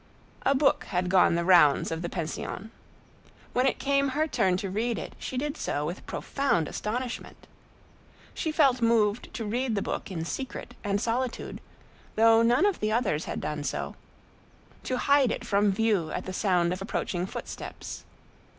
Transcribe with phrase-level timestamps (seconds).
[0.41, 2.71] A book had gone the rounds of the pension.
[3.53, 7.45] When it came her turn to read it, she did so with profound astonishment.
[8.33, 11.61] She felt moved to read the book in secret and solitude,
[12.15, 16.73] though none of the others had done so,—to hide it from view at the sound
[16.73, 18.03] of approaching footsteps.